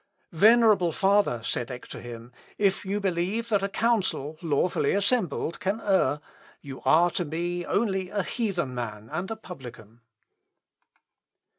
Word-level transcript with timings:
"Venerable 0.33 0.91
father!" 0.91 1.43
said 1.43 1.69
Eck 1.69 1.85
to 1.89 2.01
him, 2.01 2.31
"if 2.57 2.83
you 2.83 2.99
believe 2.99 3.49
that 3.49 3.61
a 3.61 3.69
council, 3.69 4.35
lawfully 4.41 4.93
assembled, 4.93 5.59
can 5.59 5.79
err, 5.79 6.21
you 6.59 6.81
are 6.85 7.11
to 7.11 7.23
me 7.23 7.63
only 7.67 8.09
a 8.09 8.23
heathen 8.23 8.73
man 8.73 9.09
and 9.13 9.29
a 9.29 9.35
publican." 9.35 10.01